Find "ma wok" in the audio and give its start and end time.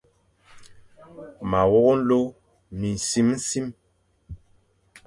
1.49-1.87